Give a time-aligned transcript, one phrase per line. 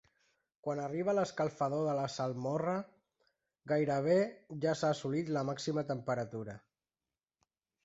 [0.67, 2.73] Quan arriba a l'escalfador de salmorra,
[3.73, 4.17] gairebé
[4.67, 6.59] ja ha assolit la màxima temperatura.